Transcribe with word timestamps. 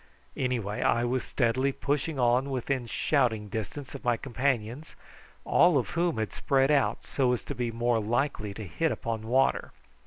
Anyhow 0.35 0.67
I 0.69 1.05
was 1.05 1.23
steadily 1.23 1.71
pushing 1.71 2.17
on 2.17 2.49
within 2.49 2.87
shouting 2.87 3.49
distance 3.49 3.93
of 3.93 4.03
my 4.03 4.17
companions, 4.17 4.95
all 5.45 5.77
of 5.77 5.91
whom 5.91 6.17
had 6.17 6.33
spread 6.33 6.71
out 6.71 7.03
so 7.03 7.33
as 7.33 7.43
to 7.43 7.53
be 7.53 7.69
more 7.71 7.99
likely 7.99 8.51
to 8.55 8.63
hit 8.65 8.91
upon 8.91 9.27
water. 9.27 9.73